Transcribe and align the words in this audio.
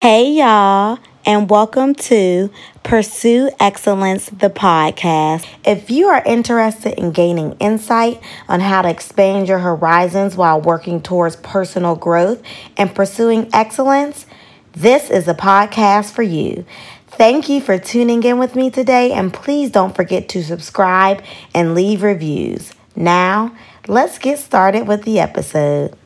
Hey, 0.00 0.30
y'all, 0.30 1.00
and 1.26 1.50
welcome 1.50 1.92
to 1.92 2.52
Pursue 2.84 3.50
Excellence, 3.58 4.26
the 4.26 4.48
podcast. 4.48 5.44
If 5.64 5.90
you 5.90 6.06
are 6.06 6.22
interested 6.24 6.96
in 6.96 7.10
gaining 7.10 7.56
insight 7.58 8.22
on 8.48 8.60
how 8.60 8.82
to 8.82 8.88
expand 8.88 9.48
your 9.48 9.58
horizons 9.58 10.36
while 10.36 10.60
working 10.60 11.02
towards 11.02 11.34
personal 11.34 11.96
growth 11.96 12.40
and 12.76 12.94
pursuing 12.94 13.50
excellence, 13.52 14.24
this 14.70 15.10
is 15.10 15.26
a 15.26 15.34
podcast 15.34 16.12
for 16.12 16.22
you. 16.22 16.64
Thank 17.08 17.48
you 17.48 17.60
for 17.60 17.76
tuning 17.76 18.22
in 18.22 18.38
with 18.38 18.54
me 18.54 18.70
today, 18.70 19.10
and 19.10 19.34
please 19.34 19.72
don't 19.72 19.96
forget 19.96 20.28
to 20.28 20.44
subscribe 20.44 21.24
and 21.52 21.74
leave 21.74 22.04
reviews. 22.04 22.72
Now, 22.94 23.52
let's 23.88 24.20
get 24.20 24.38
started 24.38 24.86
with 24.86 25.02
the 25.02 25.18
episode. 25.18 25.96